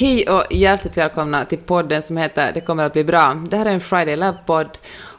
[0.00, 3.42] Hej och hjärtligt välkomna till podden som heter Det kommer att bli bra.
[3.48, 4.78] Det här är en Friday Lab-podd.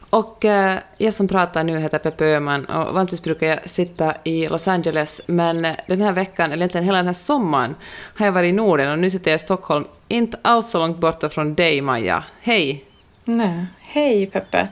[0.10, 4.48] och eh, jag som pratar nu heter Peppe Öhman och vanligtvis brukar jag sitta i
[4.48, 7.76] Los Angeles men eh, den här veckan, eller egentligen hela den här sommaren,
[8.16, 10.98] har jag varit i Norden och nu sitter jag i Stockholm, inte alls så långt
[10.98, 12.24] borta från dig Maja.
[12.42, 12.84] Hej!
[13.26, 14.68] Nej, hej Peppe!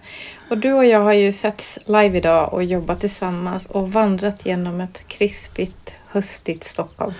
[0.49, 4.81] Och du och jag har ju setts live idag och jobbat tillsammans och vandrat genom
[4.81, 7.13] ett krispigt, höstigt Stockholm.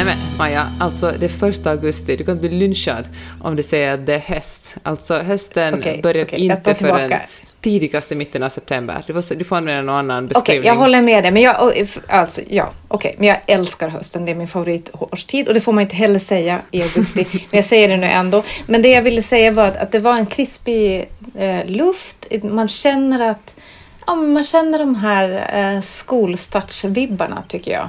[0.00, 3.04] Nej men Maja, alltså det är första augusti, du kan inte bli lynchad
[3.40, 4.76] om du säger att det är höst.
[4.82, 7.12] Alltså hösten Okej, börjar tar inte förrän
[7.60, 9.04] tidigaste mitten av september.
[9.06, 10.66] Du får, du får använda någon annan Okej, beskrivning.
[10.66, 11.30] jag håller med dig.
[11.30, 11.72] Men jag,
[12.06, 14.24] alltså, ja, okej, men jag älskar hösten.
[14.24, 17.26] Det är min favoritårstid och det får man inte heller säga i augusti.
[17.32, 18.42] men jag säger det nu ändå.
[18.66, 22.26] Men det jag ville säga var att, att det var en krispig eh, luft.
[22.42, 23.56] Man känner att
[24.06, 27.88] ja, man känner de här eh, skolstartsvibbarna tycker jag.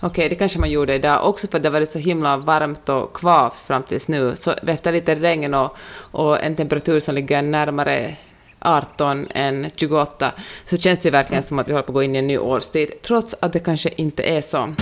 [0.00, 3.12] Okej, det kanske man gjorde idag också för att det var så himla varmt och
[3.16, 4.36] kvavt fram tills nu.
[4.36, 5.76] Så efter lite regn och,
[6.12, 8.16] och en temperatur som ligger närmare
[8.58, 10.32] 18 än 28
[10.64, 12.26] så känns det ju verkligen som att vi håller på att gå in i en
[12.26, 14.74] ny årstid, trots att det kanske inte är så.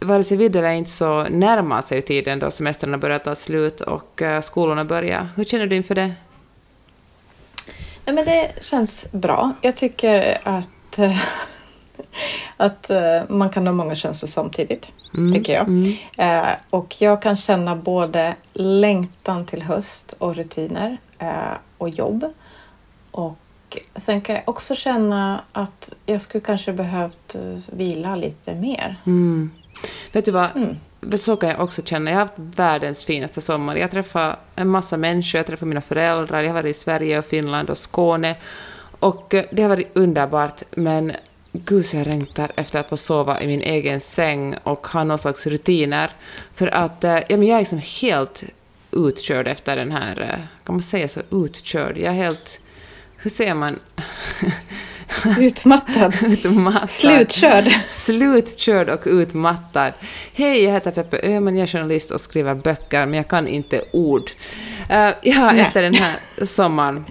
[0.00, 3.80] Vare sig vidare eller inte så närmar sig ju tiden då semestrarna börjar ta slut
[3.80, 5.28] och eh, skolorna börjar.
[5.36, 6.12] Hur känner du inför det?
[8.04, 9.52] Nej, men det känns bra.
[9.60, 11.16] Jag tycker att, eh,
[12.58, 14.92] att eh, man kan ha många känslor samtidigt,
[15.34, 15.68] tycker jag.
[16.16, 22.32] Eh, och jag kan känna både längtan till höst och rutiner eh, och jobb.
[23.10, 23.38] Och
[23.96, 28.96] sen kan jag också känna att jag skulle kanske behövt eh, vila lite mer.
[29.06, 29.50] Mm.
[30.12, 30.56] Vet du vad?
[30.56, 30.76] Mm.
[31.18, 32.10] Så kan jag också känna.
[32.10, 33.76] Jag har haft världens finaste sommar.
[33.76, 37.24] Jag träffade en massa människor, jag träffade mina föräldrar, jag har varit i Sverige och
[37.24, 38.36] Finland och Skåne.
[38.98, 41.12] Och eh, det har varit underbart, men
[41.52, 45.18] gud så jag längtar efter att få sova i min egen säng och ha någon
[45.18, 46.10] slags rutiner.
[46.54, 48.44] För att eh, ja, men jag är liksom helt
[48.90, 51.98] utkörd efter den här, eh, kan man säga så, utkörd?
[51.98, 52.60] Jag är helt,
[53.18, 53.78] hur säger man?
[55.38, 56.16] Utmattad.
[56.22, 56.90] Utmattad.
[56.90, 57.64] Slutkörd.
[57.86, 59.92] Slutkörd och utmattad.
[60.34, 63.84] Hej, jag heter Peppe Öhman, jag är journalist och skriver böcker, men jag kan inte
[63.92, 64.30] ord.
[64.90, 65.60] Uh, ja, Nej.
[65.60, 67.04] efter den här sommaren.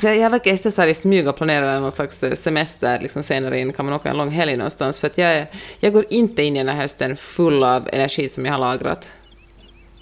[0.00, 3.60] Så jag verkar istället så här i smyg och planerar någon slags semester liksom senare
[3.60, 5.46] in, kan man åka en lång helg någonstans, för att jag,
[5.80, 9.08] jag går inte in i den här hösten full av energi som jag har lagrat.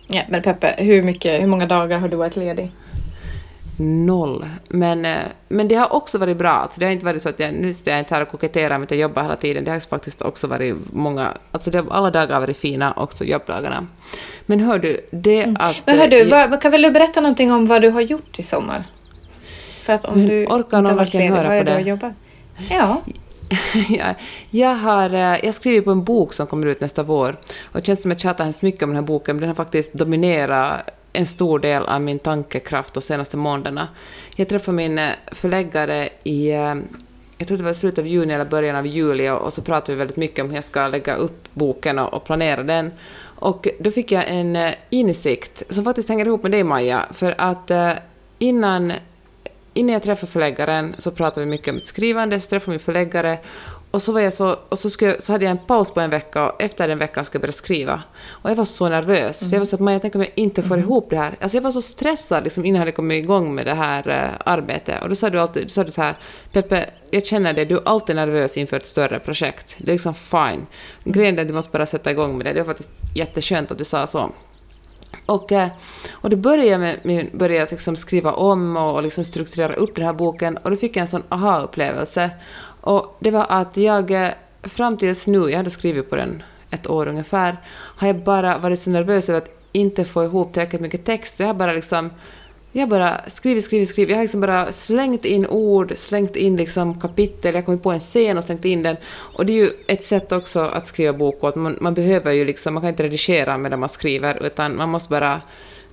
[0.09, 2.71] Ja, men Peppe, hur, mycket, hur många dagar har du varit ledig?
[3.79, 4.47] Noll.
[4.69, 5.19] Men, eh,
[5.49, 6.51] men det har också varit bra.
[6.51, 8.79] Alltså det har inte varit så att jag, nu står jag inte här och koketterar
[8.79, 9.65] med att jag jobbar hela tiden.
[9.65, 11.33] Det har faktiskt också varit många...
[11.51, 13.87] Alltså det, alla dagar har varit fina, också jobbdagarna.
[14.47, 15.83] Men hör du, det att...
[15.87, 18.01] Men hör eh, du, jag- vad, kan väl du berätta någonting om vad du har
[18.01, 18.85] gjort i sommar?
[19.85, 22.13] För att om Men du orkar någon verkligen höra på det jobbat?
[22.71, 23.03] Ja.
[24.51, 27.37] jag, har eh, jag skriver på en bok som kommer ut nästa vår.
[27.65, 29.49] Och det känns som att jag tjatar hemskt mycket om den här boken, men den
[29.49, 33.89] har faktiskt dominerat en stor del av min tankekraft de senaste månaderna.
[34.37, 36.75] Jag träffade min eh, förläggare i eh,
[37.39, 39.99] jag tror det var slutet av juni eller början av juli och, så pratade vi
[39.99, 42.93] väldigt mycket om hur jag ska lägga upp boken och, planera den.
[43.23, 47.71] Och då fick jag en insikt som faktiskt hänger ihop med dig Maja, för att
[48.39, 48.93] innan
[49.75, 52.81] innan jag träffade förläggaren så pratade vi mycket om mitt skrivande, så träffade jag min
[52.81, 53.39] förläggare
[53.91, 56.01] och så, var jag så, och så, skulle, jag- så hade jag en paus på
[56.01, 58.03] en vecka och efter den veckan skulle jag börja skriva.
[58.31, 60.63] Och jag var så nervös, för jag var så att Maja, tänk om jag inte
[60.63, 61.35] får ihop det här.
[61.41, 64.53] Alltså jag var så stressad liksom, innan jag hade kommit igång med det här eh,
[64.53, 65.03] arbetet.
[65.03, 66.15] Och då sa du alltid, då sa du så här,
[66.53, 69.75] Peppe, jag känner det, du är alltid nervös inför ett större projekt.
[69.79, 70.67] Det är liksom fine.
[71.05, 72.53] Grejen är att du måste bara sätta igång med det.
[72.53, 74.33] Det var faktiskt jätteskönt att du sa så.
[75.27, 75.69] Och, eh,
[76.13, 79.95] och då började jag, med, började jag liksom skriva om och, och liksom strukturera upp
[79.95, 82.31] den här boken och då fick jag en sån aha-upplevelse.
[82.81, 84.31] Och det var att jag eh,
[84.63, 87.57] fram tills nu, jag hade skrivit på den ett år ungefär,
[87.97, 91.37] har jag bara varit så nervös över att inte få ihop tillräckligt mycket text.
[91.37, 92.11] Så jag har bara liksom
[92.77, 94.11] jag har bara skrivit, skrivit, skrivit.
[94.11, 98.01] Jag har liksom bara slängt in ord, slängt in liksom kapitel, jag kom på en
[98.01, 98.97] scen och slängt in den.
[99.17, 101.49] Och det är ju ett sätt också att skriva bok åt.
[101.49, 104.89] att man, man behöver ju liksom, man kan inte redigera medan man skriver, utan man
[104.89, 105.41] måste bara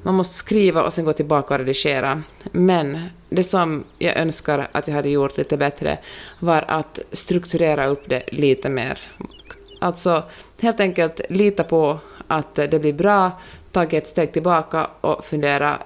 [0.03, 2.21] man måste skriva och sen gå tillbaka och redigera.
[2.51, 5.97] Men det som jag önskar att jag hade gjort lite bättre
[6.39, 8.99] var att strukturera upp det lite mer.
[9.79, 10.23] Alltså
[10.61, 13.31] helt enkelt lita på att det blir bra,
[13.71, 15.79] ta ett steg tillbaka och fundera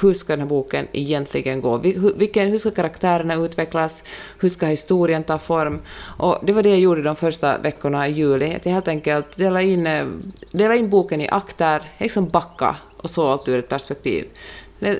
[0.00, 1.78] hur ska den här boken egentligen gå?
[1.78, 4.04] Hur, vilken, hur ska karaktärerna utvecklas?
[4.38, 5.78] Hur ska historien ta form?
[6.18, 8.54] Och det var det jag gjorde de första veckorna i juli.
[8.54, 10.06] Att jag helt enkelt delade in, eh,
[10.50, 14.24] delade in boken i akter, liksom backa och så allt ur ett perspektiv.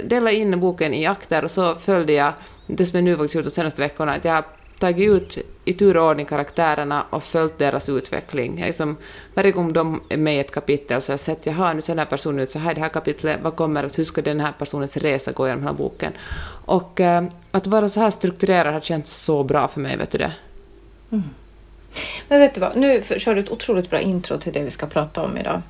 [0.04, 2.32] Delade in boken i akter och så följde jag
[2.66, 4.44] det som jag nu faktiskt gjort de senaste veckorna, att jag
[4.78, 8.58] tagit ut i tur och ordning karaktärerna och följt deras utveckling.
[8.58, 8.96] Jag liksom,
[9.34, 11.92] varje gång de är med i ett kapitel så har jag sett, jaha, nu ser
[11.92, 14.22] den här personen ut så här i det här kapitlet, vad kommer att, hur ska
[14.22, 16.12] den här personens resa gå genom den här boken?
[16.64, 20.18] Och eh, att vara så här strukturerad har känts så bra för mig, vet du
[20.18, 20.32] det?
[21.12, 21.24] Mm.
[22.28, 24.86] Men vet du vad, nu kör du ett otroligt bra intro till det vi ska
[24.86, 25.62] prata om idag.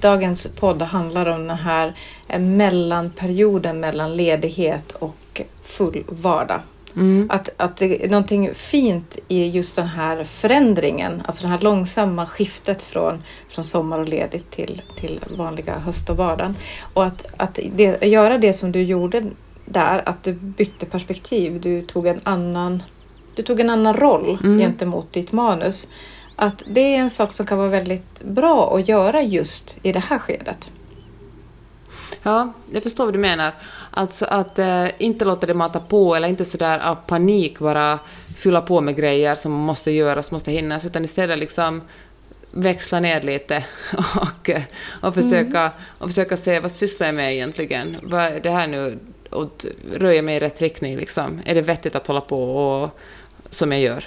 [0.00, 1.94] Dagens podd handlar om den här
[2.28, 5.16] eh, mellanperioden mellan ledighet och
[5.62, 6.60] full vardag.
[6.96, 7.26] Mm.
[7.30, 12.26] Att, att det är någonting fint i just den här förändringen, alltså det här långsamma
[12.26, 16.56] skiftet från, från sommar och ledigt till, till vanliga höst och vardagen.
[16.94, 19.24] Och att, att det, göra det som du gjorde
[19.64, 22.82] där, att du bytte perspektiv, du tog en annan,
[23.34, 24.58] du tog en annan roll mm.
[24.58, 25.88] gentemot ditt manus
[26.40, 29.98] att det är en sak som kan vara väldigt bra att göra just i det
[29.98, 30.70] här skedet.
[32.22, 33.52] Ja, jag förstår vad du menar.
[33.90, 37.98] Alltså att eh, inte låta det mata på eller inte sådär av panik bara
[38.36, 41.82] fylla på med grejer som måste göras, måste hinnas, utan istället liksom
[42.50, 43.64] växla ner lite
[44.16, 44.50] och,
[45.00, 45.72] och, försöka, mm.
[45.98, 47.96] och försöka se vad sysslar jag med egentligen?
[48.02, 48.98] Vad är det här nu?
[49.30, 51.40] Och röja mig i rätt riktning liksom?
[51.44, 53.00] Är det vettigt att hålla på och,
[53.50, 54.04] som jag gör?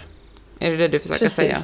[0.59, 1.36] Är det det du försöker Precis.
[1.36, 1.57] säga?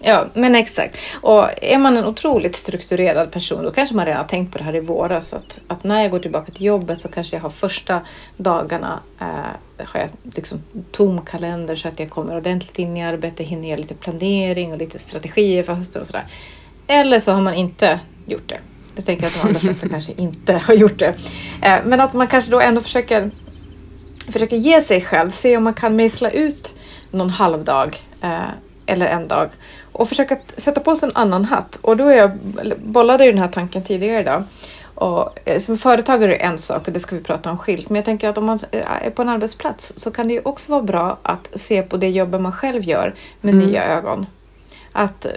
[0.00, 0.98] Ja, men exakt.
[1.20, 4.64] Och är man en otroligt strukturerad person då kanske man redan har tänkt på det
[4.64, 5.32] här i våras.
[5.34, 8.00] Att, att när jag går tillbaka till jobbet så kanske jag har första
[8.36, 10.62] dagarna eh, har jag liksom
[10.92, 14.78] tom kalender så att jag kommer ordentligt in i arbetet, hinner göra lite planering och
[14.78, 16.24] lite strategier för hösten och sådär.
[16.86, 18.58] Eller så har man inte gjort det.
[18.96, 21.14] Jag tänker att de allra flesta kanske inte har gjort det.
[21.62, 23.30] Eh, men att man kanske då ändå försöker,
[24.28, 26.74] försöker ge sig själv, se om man kan mejsla ut
[27.10, 28.48] någon halvdag eh,
[28.86, 29.48] eller en dag
[29.96, 31.78] och försöka sätta på sig en annan hatt.
[31.82, 32.30] Och då är jag,
[32.78, 34.42] bollade ju den här tanken tidigare idag.
[34.94, 37.88] Och eh, som företagare är en sak och det ska vi prata om skilt.
[37.88, 40.72] Men jag tänker att om man är på en arbetsplats så kan det ju också
[40.72, 43.66] vara bra att se på det jobbet man själv gör med mm.
[43.66, 44.26] nya ögon.
[44.92, 45.30] Att eh,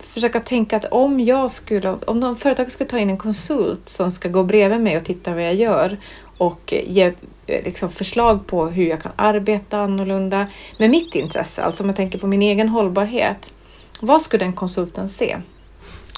[0.00, 4.10] försöka tänka att om jag skulle, om någon företag skulle ta in en konsult som
[4.10, 5.98] ska gå bredvid mig och titta vad jag gör
[6.38, 7.12] och ge
[7.46, 10.46] Eh, liksom förslag på hur jag kan arbeta annorlunda
[10.78, 13.51] med mitt intresse, alltså om jag tänker på min egen hållbarhet.
[14.00, 15.36] Vad skulle den konsulten se?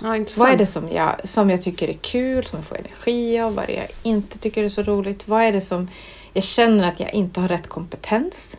[0.02, 3.40] Ja, vad är det som jag, som jag tycker är kul, som jag får energi
[3.40, 3.54] av?
[3.54, 5.28] Vad är det jag inte tycker är så roligt?
[5.28, 5.90] Vad är det som
[6.32, 8.58] jag känner att jag inte har rätt kompetens?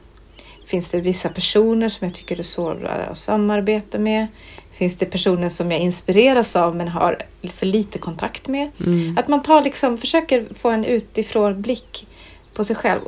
[0.66, 4.28] Finns det vissa personer som jag tycker är svårare att samarbeta med?
[4.72, 8.72] Finns det personer som jag inspireras av men har för lite kontakt med?
[8.86, 9.18] Mm.
[9.18, 12.08] Att man tar liksom, försöker få en utifrån blick
[12.56, 13.02] på sig själv.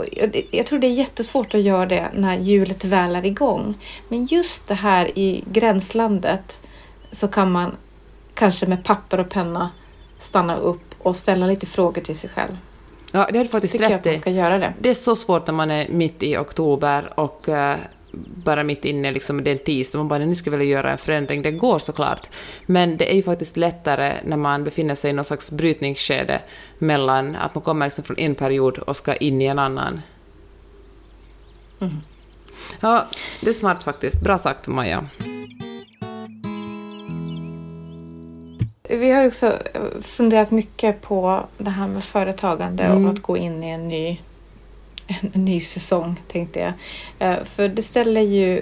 [0.52, 3.76] Jag tror det är jättesvårt att göra det när hjulet väl är igång.
[4.08, 6.62] Men just det här i gränslandet
[7.12, 7.76] så kan man
[8.34, 9.72] kanske med papper och penna
[10.20, 12.58] stanna upp och ställa lite frågor till sig själv.
[13.12, 14.10] Ja, det har du faktiskt rätt i.
[14.60, 14.74] det.
[14.80, 17.74] Det är så svårt när man är mitt i oktober och uh,
[18.44, 20.98] bara mitt inne, liksom, det är en tisdag, man bara nu ska väl göra en
[20.98, 21.42] förändring.
[21.42, 22.30] Det går såklart.
[22.66, 26.42] Men det är ju faktiskt lättare när man befinner sig i någon slags brytningsskede
[26.80, 30.02] mellan att man kommer liksom från en period och ska in i en annan.
[31.80, 31.98] Mm.
[32.80, 33.08] Ja,
[33.42, 34.24] det är smart faktiskt.
[34.24, 35.08] Bra sagt, Maja.
[38.90, 39.54] Vi har ju också
[40.02, 43.06] funderat mycket på det här med företagande mm.
[43.06, 44.20] och att gå in i en ny
[45.08, 46.74] en ny säsong tänkte jag.
[47.20, 48.62] Eh, för det ställer ju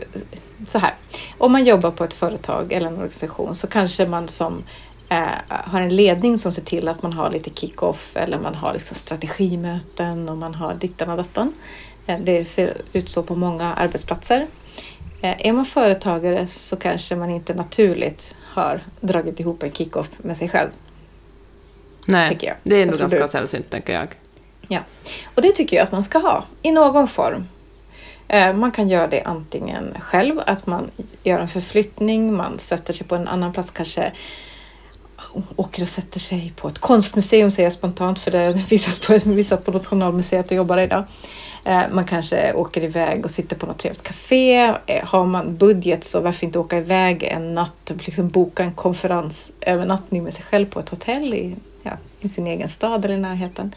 [0.66, 0.94] så här.
[1.38, 4.64] Om man jobbar på ett företag eller en organisation så kanske man som
[5.10, 8.74] eh, har en ledning som ser till att man har lite kick-off eller man har
[8.74, 11.54] liksom strategimöten och man har dittan och dattan.
[12.08, 14.48] Eh, det ser ut så på många arbetsplatser.
[15.22, 20.50] Är man företagare så kanske man inte naturligt har dragit ihop en kick-off med sig
[20.50, 20.70] själv.
[22.06, 24.08] Nej, det är nog ganska sällsynt tänker jag.
[24.68, 24.80] Ja,
[25.36, 27.48] och det tycker jag att man ska ha i någon form.
[28.28, 30.92] Eh, man kan göra det antingen själv, att man
[31.24, 34.12] gör en förflyttning, man sätter sig på en annan plats, kanske
[35.56, 39.30] åker och sätter sig på ett konstmuseum säger jag spontant för det är visat på,
[39.30, 41.04] visat på Nationalmuseet och jobbar idag.
[41.66, 44.74] Eh, man kanske åker iväg och sitter på något trevligt café.
[44.86, 50.24] Eh, har man budget så varför inte åka iväg en natt, liksom boka en konferensövernattning
[50.24, 53.76] med sig själv på ett hotell i, ja, i sin egen stad eller i närheten.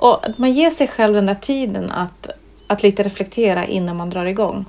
[0.00, 2.30] Och att man ger sig själv den där tiden att,
[2.66, 4.64] att lite reflektera innan man drar igång.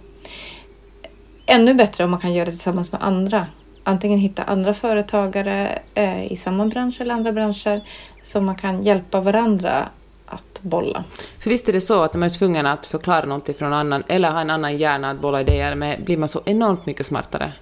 [1.45, 3.47] Ännu bättre om man kan göra det tillsammans med andra.
[3.83, 7.81] Antingen hitta andra företagare eh, i samma bransch eller andra branscher
[8.21, 9.89] som man kan hjälpa varandra
[10.25, 11.03] att bolla.
[11.39, 13.73] För visst är det så att när man är tvungen att förklara någonting för någon
[13.73, 17.05] annan eller ha en annan hjärna att bolla idéer med blir man så enormt mycket
[17.05, 17.53] smartare.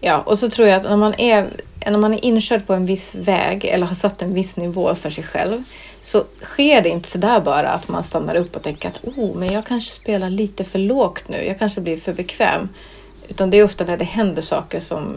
[0.00, 1.50] Ja, och så tror jag att när man är,
[1.86, 5.10] när man är inkörd på en viss väg eller har satt en viss nivå för
[5.10, 5.62] sig själv
[6.00, 9.52] så sker det inte sådär bara att man stannar upp och tänker att oh, men
[9.52, 12.68] jag kanske spelar lite för lågt nu, jag kanske blir för bekväm.
[13.28, 15.16] Utan det är ofta när det händer saker som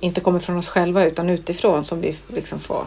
[0.00, 2.84] inte kommer från oss själva utan utifrån som vi liksom får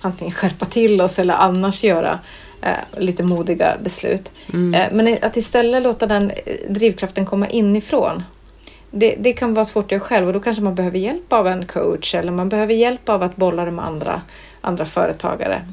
[0.00, 2.20] antingen skärpa till oss eller annars göra
[2.62, 4.32] eh, lite modiga beslut.
[4.52, 4.74] Mm.
[4.74, 6.32] Eh, men att istället låta den
[6.68, 8.22] drivkraften komma inifrån.
[8.90, 11.46] Det, det kan vara svårt att göra själv och då kanske man behöver hjälp av
[11.46, 14.20] en coach eller man behöver hjälp av att bolla med andra,
[14.60, 15.66] andra företagare.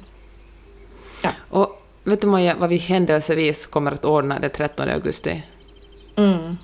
[1.23, 1.29] Ja.
[1.49, 5.43] Och vet du Maja, vad vi händelsevis kommer att ordna den 13 augusti?
[6.15, 6.57] Mm.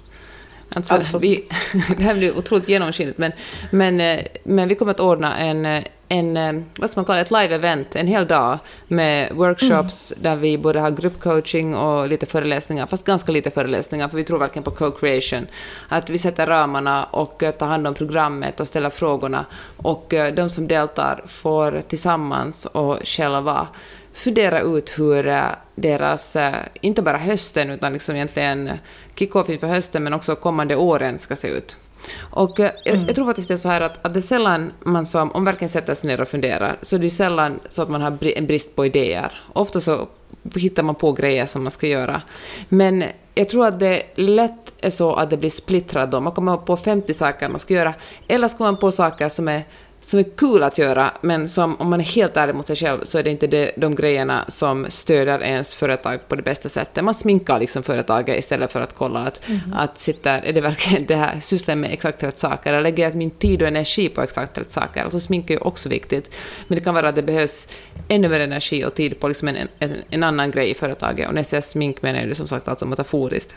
[0.75, 1.18] Alltså, alltså.
[1.18, 1.46] Vi,
[1.98, 3.32] det här blir otroligt genomskinligt, men,
[3.72, 7.22] men, eh, men vi kommer att ordna en, eh, en eh, vad ska man kalla
[7.22, 10.24] ett live-event, en hel dag med workshops mm.
[10.24, 14.39] där vi både har gruppcoaching och lite föreläsningar, fast ganska lite föreläsningar, för vi tror
[14.39, 15.48] verkligen på co-creation.
[15.89, 19.46] Att vi sätter ramarna och tar hand om programmet och ställer frågorna,
[19.77, 23.68] och de som deltar får tillsammans och själva
[24.13, 25.43] fundera ut hur eh,
[25.75, 28.72] deras, eh, inte bara hösten, utan liksom egentligen
[29.15, 31.77] kick-off inför hösten, men också kommande åren ska se ut.
[32.20, 33.00] Och eh, mm.
[33.00, 35.32] jag, jag, tror faktiskt det är så här att, att det är sällan man som,
[35.32, 38.27] om verkligen sätter sig ner och funderar, så det är sällan så att man har
[38.27, 39.41] en brist på idéer.
[39.53, 40.08] Ofta så
[40.55, 42.22] hittar man på grejer som man ska göra.
[42.70, 43.03] Men
[43.36, 46.20] jag tror att det lätt är så att det blir splittrat då.
[46.20, 47.93] Man kommer på 50 saker man ska göra,
[48.27, 49.63] eller ska man på saker som är
[50.04, 53.04] som är kul att göra, men som om man är helt ärlig mot sig själv
[53.04, 57.04] så är det inte det, de grejerna som stöder ens företag på det bästa sättet.
[57.04, 59.74] Man sminkar liksom företaget istället för att kolla att, mm.
[59.74, 63.16] att sitter, är det verkligen det här, sysslar med exakt rätt saker, eller lägger jag
[63.16, 65.04] min tid och energi på exakt rätt saker?
[65.04, 66.36] Alltså smink är ju också viktigt,
[66.68, 67.68] men det kan vara att det behövs
[68.08, 71.34] ännu mer energi och tid på liksom en, en, en annan grej i företaget, och
[71.34, 73.56] när jag säger smink menar jag det som sagt alltså metaforiskt.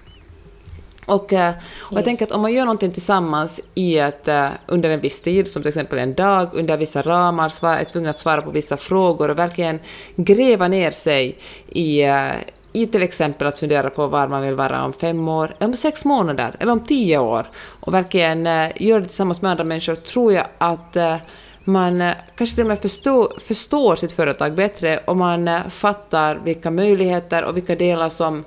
[1.07, 2.05] Och, eh, och jag yes.
[2.05, 5.63] tänker att om man gör någonting tillsammans i ett, uh, under en viss tid, som
[5.63, 9.31] till exempel en dag, under vissa ramar, svar, är tvungen att svara på vissa frågor
[9.31, 9.81] och verkligen
[10.17, 12.33] gräva ner sig i, uh,
[12.73, 16.05] i till exempel att fundera på var man vill vara om fem år, om sex
[16.05, 18.45] månader eller om tio år och verkligen
[18.77, 20.97] göra det tillsammans med andra människor, tror jag att
[21.65, 27.45] man kanske till och med förstår, förstår sitt företag bättre och man fattar vilka möjligheter
[27.45, 28.45] och vilka delar som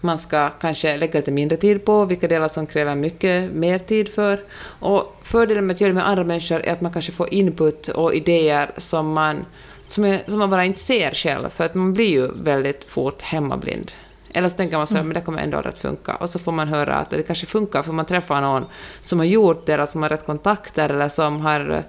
[0.00, 4.08] man ska kanske lägga lite mindre tid på, vilka delar som kräver mycket mer tid
[4.08, 4.40] för.
[4.62, 7.88] Och fördelen med att göra det med andra människor är att man kanske får input
[7.88, 9.44] och idéer som man,
[9.86, 13.22] som, är, som man bara inte ser själv, för att man blir ju väldigt fort
[13.22, 13.92] hemmablind.
[14.32, 15.08] Eller så tänker man så här, mm.
[15.08, 16.14] men det kommer ändå att funka.
[16.14, 18.66] Och så får man höra att det kanske funkar, för man träffar någon
[19.00, 21.82] som har gjort det, eller som har rätt kontakter, eller som har,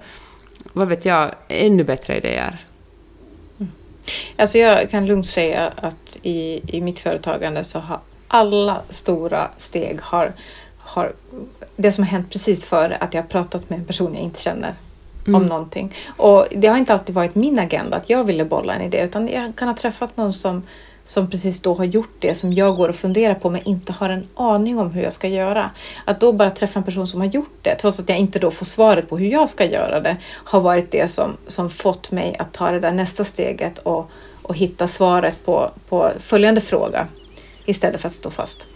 [0.72, 2.69] vad vet jag, ännu bättre idéer.
[4.36, 10.00] Alltså jag kan lugnt säga att i, i mitt företagande så har alla stora steg
[10.00, 10.32] har,
[10.78, 11.12] har
[11.76, 14.40] det som har hänt precis före att jag har pratat med en person jag inte
[14.40, 14.74] känner
[15.26, 15.40] mm.
[15.40, 15.94] om någonting.
[16.16, 19.28] Och det har inte alltid varit min agenda att jag ville bolla en idé utan
[19.28, 20.62] jag kan ha träffat någon som
[21.04, 24.10] som precis då har gjort det som jag går och funderar på men inte har
[24.10, 25.70] en aning om hur jag ska göra.
[26.04, 28.50] Att då bara träffa en person som har gjort det, trots att jag inte då
[28.50, 32.36] får svaret på hur jag ska göra det, har varit det som, som fått mig
[32.38, 34.10] att ta det där nästa steget och,
[34.42, 37.06] och hitta svaret på, på följande fråga
[37.64, 38.66] istället för att stå fast.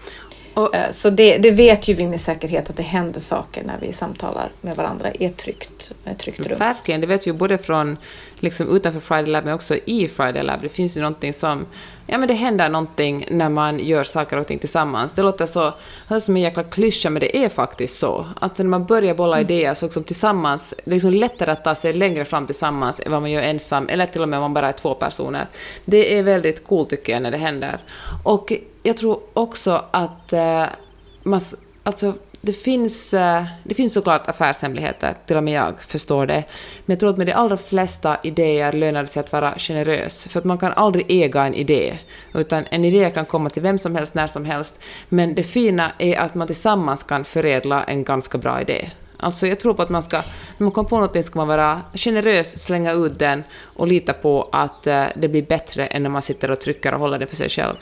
[0.54, 3.78] Och, eh, så det, det, vet ju vi med säkerhet att det händer saker när
[3.80, 6.58] vi samtalar med varandra i ett tryggt, ett tryggt rum.
[6.58, 7.96] Verkligen, det vet vi både från
[8.44, 10.62] liksom utanför Friday Lab men också i Friday Lab.
[10.62, 11.66] Det finns ju någonting som,
[12.06, 15.12] ja men det händer någonting när man gör saker och ting tillsammans.
[15.12, 15.72] Det låter så,
[16.08, 18.26] det som en jäkla klyscha men det är faktiskt så.
[18.40, 19.44] Att när man börjar bolla mm.
[19.44, 23.12] idéer så liksom tillsammans, det är liksom lättare att ta sig längre fram tillsammans än
[23.12, 25.46] vad man gör ensam, eller till och med om man bara är två personer.
[25.84, 27.78] Det är väldigt coolt tycker jag när det händer.
[28.24, 30.64] Och jag tror också att eh,
[31.22, 31.40] man,
[31.82, 36.44] alltså, det finns, eh, det finns såklart affärshemligheter, till och med jag förstår det.
[36.86, 40.24] Men jag tror att med de allra flesta idéer lönar det sig att vara generös,
[40.24, 41.98] för att man kan aldrig äga en idé,
[42.34, 44.80] utan en idé kan komma till vem som helst, när som helst.
[45.08, 48.90] Men det fina är att man tillsammans kan förädla en ganska bra idé.
[49.16, 50.16] Alltså jag tror på att man ska,
[50.58, 54.48] när man kommer på någonting ska man vara generös, slänga ut den och lita på
[54.52, 57.36] att eh, det blir bättre än när man sitter och trycker och håller det för
[57.36, 57.76] sig själv.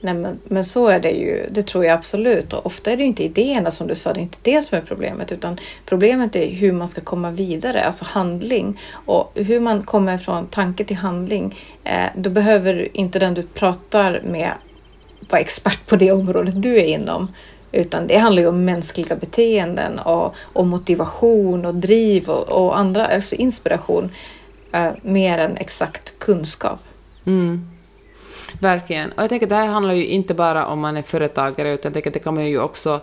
[0.00, 2.52] Nej, men, men så är det ju, det tror jag absolut.
[2.52, 4.78] Och ofta är det ju inte idéerna som du sa, det är inte det som
[4.78, 8.80] är problemet, utan problemet är hur man ska komma vidare, alltså handling.
[8.92, 14.22] Och hur man kommer från tanke till handling, eh, då behöver inte den du pratar
[14.24, 14.52] med
[15.28, 17.32] vara expert på det området du är inom.
[17.72, 23.06] Utan det handlar ju om mänskliga beteenden och, och motivation och driv och, och andra,
[23.06, 24.10] alltså inspiration,
[24.72, 26.80] eh, mer än exakt kunskap.
[27.26, 27.70] Mm.
[28.60, 29.12] Verkligen.
[29.12, 31.88] Och jag tänker att det här handlar ju inte bara om man är företagare, utan
[31.88, 33.00] jag tänker att det kan man ju också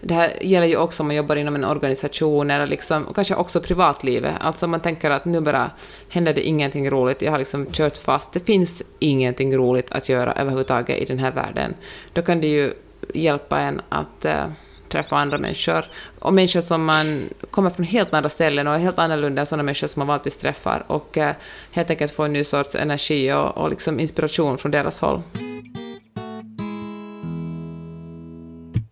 [0.00, 3.60] det här gäller ju också om man jobbar inom en organisation eller liksom, kanske också
[3.60, 4.34] privatlivet.
[4.40, 5.70] Alltså man tänker att nu bara
[6.08, 8.32] händer det ingenting roligt, jag har liksom kört fast.
[8.32, 11.74] Det finns ingenting roligt att göra överhuvudtaget i den här världen.
[12.12, 12.74] Då kan det ju
[13.14, 14.52] hjälpa en att uh,
[14.88, 15.84] träffa andra människor.
[16.18, 19.62] Och människor som man kommer från helt andra ställen och är helt annorlunda än sådana
[19.62, 20.84] människor som man vanligtvis träffar.
[20.86, 21.30] Och uh,
[21.72, 25.22] helt enkelt få en ny sorts energi och, och liksom inspiration från deras håll.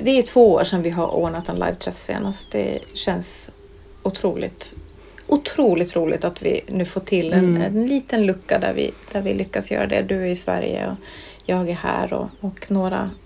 [0.06, 2.52] Det är två år sedan vi har ordnat en live-träff senast.
[2.52, 3.50] Det känns
[4.02, 4.74] otroligt,
[5.26, 7.62] otroligt roligt att vi nu får till en, mm.
[7.62, 10.02] en liten lucka där vi, där vi lyckas göra det.
[10.02, 10.96] Du är i Sverige och
[11.44, 13.10] jag är här och, och några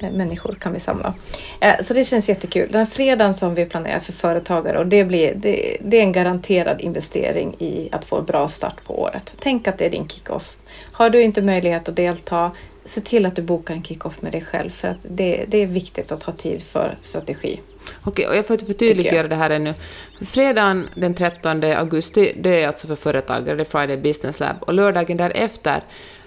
[0.00, 1.14] människor kan vi samla.
[1.60, 2.72] Eh, så det känns jättekul.
[2.72, 6.12] Den här fredagen som vi planerat för företagare och det, blir, det, det är en
[6.12, 9.34] garanterad investering i att få en bra start på året.
[9.40, 10.56] Tänk att det är din kick-off.
[10.92, 12.50] Har du inte möjlighet att delta,
[12.84, 15.66] se till att du bokar en kick-off med dig själv för att det, det är
[15.66, 17.60] viktigt att ha tid för strategi.
[18.04, 19.74] Okej, och jag får förtydliggöra det här ännu.
[20.20, 24.74] Fredagen den 13 augusti, det är alltså för företagare, det är Friday Business Lab, och
[24.74, 25.82] lördagen därefter,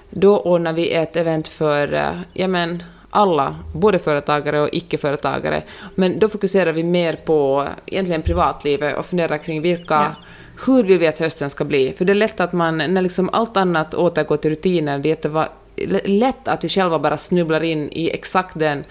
[0.10, 5.64] då ordnar vi ett event för, eh, ja men, alla, både företagare och icke-företagare.
[5.96, 10.16] Men då fokuserar vi mer på egentligen privatlivet och funderar kring vilka ja.
[10.66, 11.94] Hur vill vi att hösten ska bli?
[11.94, 16.08] För det är lätt att man, när liksom allt annat återgår till rutiner, det är
[16.08, 18.84] lätt att vi själva bara snubblar in i exakt den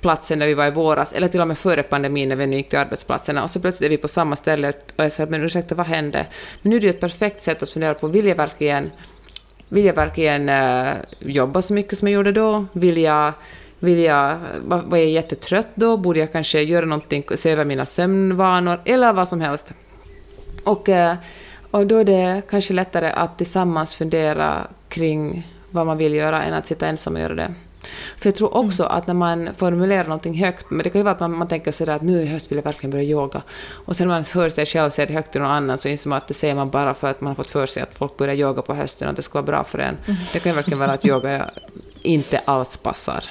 [0.00, 2.56] platsen där vi var i våras, eller till och med före pandemin när vi nu
[2.56, 5.42] gick till arbetsplatserna, och så plötsligt är vi på samma ställe och jag säger men
[5.42, 6.26] ursäkta, vad hände?
[6.62, 8.90] Men nu är det ju ett perfekt sätt att fundera på, vill jag verkligen,
[9.68, 12.66] vill jag verkligen uh, jobba så mycket som jag gjorde då?
[12.72, 13.32] Vill jag
[13.78, 15.96] vill jag, var jag jättetrött då?
[15.96, 19.72] Borde jag kanske göra någonting, se över mina sömnvanor, eller vad som helst.
[20.64, 21.14] Och, uh,
[21.70, 26.54] och då är det kanske lättare att tillsammans fundera kring vad man vill göra än
[26.54, 27.54] att sitta ensam och göra det.
[28.16, 28.96] För jag tror också mm.
[28.96, 31.72] att när man formulerar någonting högt, men det kan ju vara att man, man tänker
[31.72, 33.42] sådär att nu i höst vill jag verkligen börja yoga,
[33.84, 36.08] och sen när man hör sig själv säga det högt till någon annan så inser
[36.10, 38.16] man att det säger man bara för att man har fått för sig att folk
[38.16, 39.96] börjar yoga på hösten och att det ska vara bra för en.
[40.06, 40.20] Mm.
[40.32, 41.50] Det kan ju verkligen vara att yoga
[42.02, 43.24] inte alls passar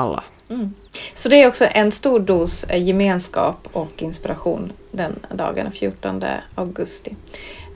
[0.00, 0.24] alla.
[0.50, 0.74] Mm.
[1.14, 6.24] Så det är också en stor dos eh, gemenskap och inspiration den dagen, 14
[6.54, 7.16] augusti.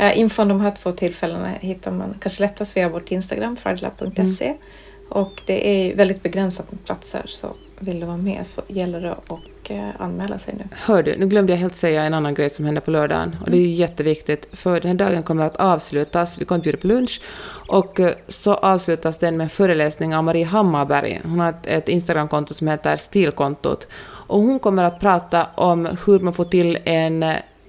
[0.01, 4.45] Uh, info om de här två tillfällena hittar man kanske lättast via vårt Instagram, fridlab.se.
[4.45, 4.59] Mm.
[5.15, 9.13] Och det är väldigt begränsat med platser så vill du vara med så gäller det
[9.13, 10.65] att uh, anmäla sig nu.
[10.73, 13.51] Hör du, nu glömde jag helt säga en annan grej som händer på lördagen och
[13.51, 13.77] det är ju mm.
[13.77, 17.21] jätteviktigt för den här dagen kommer att avslutas, vi kommer att bjuda på lunch
[17.69, 21.21] och uh, så avslutas den med en föreläsning av Marie Hammarberg.
[21.25, 23.89] Hon har ett, ett Instagramkonto som heter Stilkontot
[24.27, 27.25] och hon kommer att prata om hur man får till en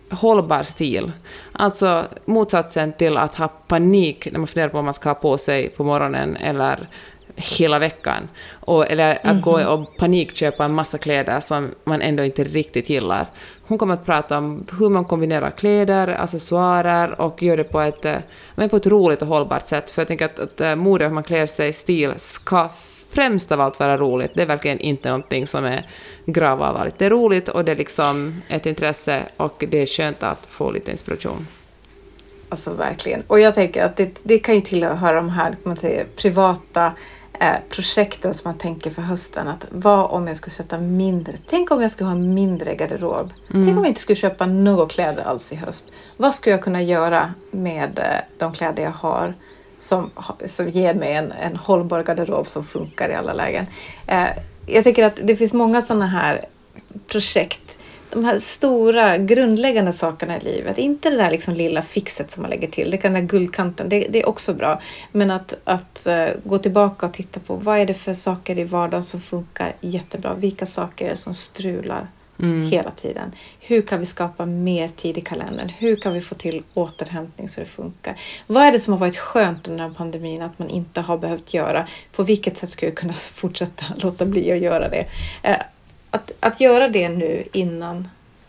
[0.10, 1.12] hållbar stil.
[1.51, 5.38] Alltså motsatsen till att ha panik när man funderar på vad man ska ha på
[5.38, 6.88] sig på morgonen eller
[7.36, 8.28] hela veckan.
[8.60, 9.41] Och, eller att mm -hmm.
[9.41, 9.67] gå mhm.
[9.67, 13.28] och panikköpa en massa kläder som man ändå inte riktigt gillar.
[13.67, 18.06] Hon kommer att prata om hur man kombinerar kläder, accessoarer och gör det på ett,
[18.06, 18.17] eh,
[18.56, 19.91] men på ett roligt och hållbart sätt.
[19.91, 22.69] För jag tänker att, att eh, mode, hur man klär sig, stil, ska
[23.10, 24.32] främst av allt vara roligt.
[24.34, 25.86] Det är verkligen inte någonting som är
[26.26, 27.00] gravallvarligt.
[27.00, 30.71] Det är roligt och det är liksom ett intresse och det är skönt att få
[30.71, 31.48] lite inspiration.
[32.50, 33.24] Alltså verkligen.
[33.28, 36.91] Och jag tänker att det, det kan ju tillhöra de här man säger, privata
[37.39, 39.48] eh, projekten som man tänker för hösten.
[39.48, 41.34] Att vad om jag skulle sätta mindre?
[41.48, 43.34] Tänk om jag skulle ha mindre garderob?
[43.50, 43.65] Mm.
[43.65, 45.91] Tänk om jag inte skulle köpa några kläder alls i höst?
[46.17, 49.34] Vad skulle jag kunna göra med eh, de kläder jag har?
[49.78, 50.12] som,
[50.45, 53.65] som ger mig en, en hållbar garderob som funkar i alla lägen.
[54.08, 54.28] Eh,
[54.65, 56.45] jag tycker att det finns många sådana här
[57.08, 57.80] projekt
[58.15, 60.78] de här stora grundläggande sakerna i livet.
[60.78, 62.91] Inte det där liksom lilla fixet som man lägger till.
[62.91, 64.82] Det kan den där guldkanten, det, det, är också bra.
[65.12, 68.63] Men att, att uh, gå tillbaka och titta på vad är det för saker i
[68.63, 70.34] vardagen som funkar jättebra?
[70.34, 72.08] Vilka saker är det som strular?
[72.39, 72.62] Mm.
[72.62, 73.32] hela tiden.
[73.60, 75.69] Hur kan vi skapa mer tid i kalendern?
[75.69, 78.19] Hur kan vi få till återhämtning så det funkar?
[78.47, 81.88] Vad är det som har varit skönt under pandemin att man inte har behövt göra?
[82.15, 85.06] På vilket sätt skulle jag kunna fortsätta låta bli att göra det?
[86.15, 88.08] Att, att göra det nu innan,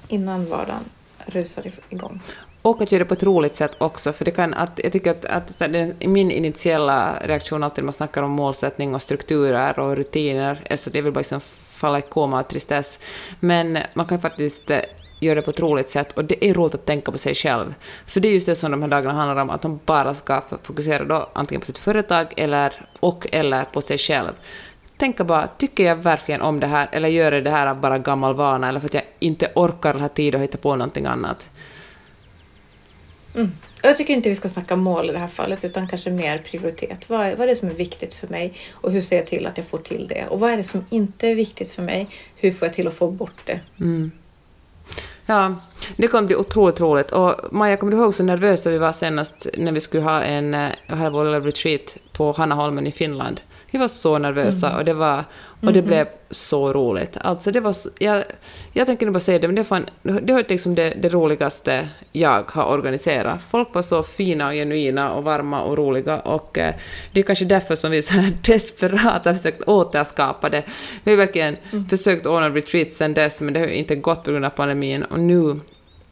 [0.09, 0.85] innan vardagen
[1.27, 2.21] rusar igång.
[2.63, 5.11] Och att göra det på ett roligt sätt också, för det kan, att, jag tycker
[5.11, 5.63] att, att
[6.01, 10.99] min initiala reaktion alltid när man snackar om målsättning och strukturer och rutiner, alltså det
[10.99, 12.99] är väl bara liksom falla i koma och tristess.
[13.41, 14.85] Men man kan faktiskt gör
[15.21, 17.75] göra det på ett roligt sätt och det är roligt att tänka på sig själv.
[18.07, 20.43] För det är just det som de här dagarna handlar om, att man bara ska
[20.63, 24.33] fokusera då antingen på sitt företag eller, och eller på sig själv.
[24.99, 27.99] Tänka bara, tycker jag verkligen om det här eller gör jag det här av bara
[27.99, 31.07] gammal vana eller för att jag inte orkar eller har tid att hitta på någonting
[31.07, 31.49] annat?
[33.35, 33.53] Mm.
[33.83, 37.11] Jag tycker inte vi ska snacka mål i det här fallet utan kanske mer prioritet.
[37.11, 39.47] Vad är, vad är det som är viktigt för mig och hur ser jag till
[39.47, 40.27] att jag får till det?
[40.27, 42.09] Och vad är det som inte är viktigt för mig?
[42.37, 43.61] Hur får jag till att få bort det?
[43.81, 44.11] Mm.
[45.27, 45.55] Ja,
[45.97, 47.11] det kommer bli otroligt roligt.
[47.11, 50.55] Och Maja, kommer du ihåg så nervösa vi var senast när vi skulle ha en
[50.55, 53.41] här eh, retreat på Hannaholmen i Finland?
[53.71, 54.79] Vi var så nervösa mm.
[54.79, 55.25] och det, var,
[55.61, 55.87] och det mm.
[55.87, 57.17] blev så roligt.
[57.21, 58.25] Alltså det var, jag,
[58.73, 62.51] jag tänker bara säga det, men det, fan, det var liksom det, det, roligaste jag
[62.51, 63.43] har organiserat.
[63.43, 66.75] Folk var så fina och genuina och varma och roliga och eh,
[67.13, 70.63] det är kanske därför som vi så här desperat har försökt återskapa det.
[71.05, 71.89] Vi har verkligen mm.
[71.89, 75.21] försökt ordna retreat sen dess, men det har inte gått på grund av pandemin och
[75.21, 75.61] nu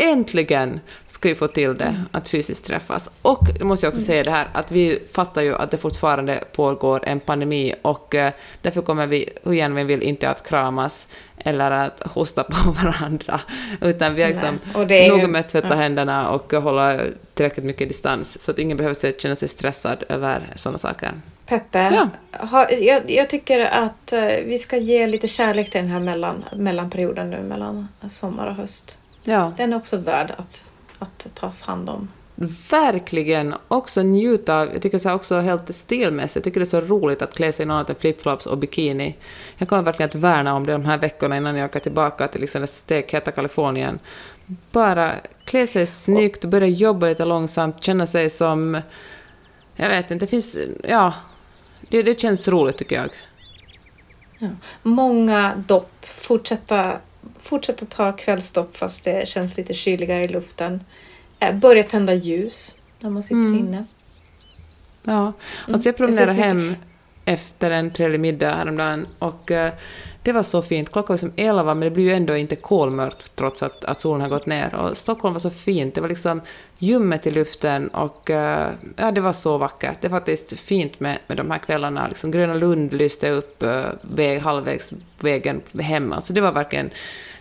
[0.04, 2.00] äntligen ska vi få till det, mm.
[2.12, 3.10] att fysiskt träffas.
[3.22, 4.06] Och då måste jag också mm.
[4.06, 8.28] säga det här, att vi fattar ju att det fortfarande pågår en pandemi och uh,
[8.62, 13.40] därför kommer vi, hur gärna vi vill, inte att kramas eller att hosta på varandra,
[13.80, 14.58] utan vi har liksom
[15.08, 15.74] noga med att tvätta ja.
[15.74, 17.00] händerna och hålla
[17.34, 21.12] tillräckligt mycket distans, så att ingen behöver känna sig stressad över sådana saker.
[21.46, 22.08] Peppe, ja.
[22.46, 26.44] ha, jag, jag, tycker att uh, vi ska ge lite kärlek till den här mellan,
[26.56, 28.98] mellanperioden nu, mellan sommar och höst.
[29.24, 29.52] Ja.
[29.56, 32.08] Den är också värd att, att tas hand om.
[32.70, 33.54] Verkligen!
[33.68, 37.22] Också njuta av, jag tycker så också helt stilmässigt, jag tycker det är så roligt
[37.22, 39.16] att klä sig i något annat än flipflops och bikini.
[39.56, 42.40] Jag kommer verkligen att värna om det de här veckorna innan jag åker tillbaka till
[42.40, 43.98] liksom det stekheta Kalifornien.
[44.72, 48.80] Bara klä sig snyggt, börja jobba lite långsamt, känna sig som...
[49.76, 50.56] Jag vet inte, det finns...
[50.82, 51.12] Ja,
[51.88, 53.08] det, det känns roligt tycker jag.
[54.38, 54.48] Ja.
[54.82, 56.96] Många dopp, fortsätta
[57.38, 60.84] fortsätta ta kvällstopp fast det känns lite kyligare i luften.
[61.40, 63.58] Eh, börja tända ljus när man sitter mm.
[63.58, 63.84] inne.
[65.02, 65.34] Ja, mm,
[65.74, 66.76] alltså jag promenerade hem
[67.24, 69.68] efter en trevlig middag häromdagen och uh,
[70.22, 70.92] det var så fint.
[70.92, 74.20] Klockan var som elva men det blev ju ändå inte kolmörkt trots att, att solen
[74.20, 74.74] har gått ner.
[74.74, 75.94] Och Stockholm var så fint.
[75.94, 76.40] Det var liksom
[76.78, 79.96] ljummet i luften och uh, ja, det var så vackert.
[80.00, 82.08] Det var faktiskt fint med, med de här kvällarna.
[82.08, 86.12] Liksom Gröna Lund lyste upp uh, väg, halvvägs vägen hem.
[86.12, 86.90] Alltså det var verkligen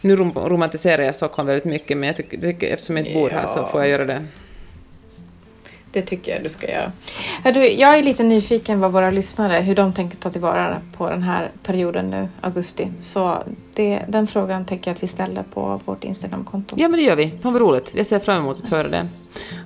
[0.02, 3.66] nu romantiserar jag Stockholm väldigt mycket, men jag tycker, eftersom jag inte bor här så
[3.66, 4.26] får jag göra det.
[5.94, 6.92] Det tycker jag du ska göra.
[7.44, 11.24] Du, jag är lite nyfiken vad våra lyssnare, hur de tänker ta tillvara på den
[11.24, 12.88] här perioden nu, augusti.
[13.00, 13.44] Så
[13.76, 16.76] det, den frågan tänker jag att vi ställer på vårt Instagramkonto.
[16.78, 17.32] Ja, men det gör vi.
[17.42, 17.92] Fan vad roligt.
[17.94, 19.08] Jag ser fram emot att höra det.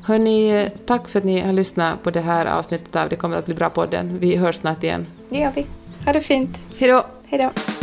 [0.03, 3.45] Hörni, tack för att ni har lyssnat på det här avsnittet av Det kommer att
[3.45, 4.17] bli bra podden.
[4.19, 5.05] Vi hörs snart igen.
[5.29, 5.65] Det gör vi.
[6.05, 6.59] Ha det fint.
[6.79, 7.05] Hej då.
[7.25, 7.76] Hej då.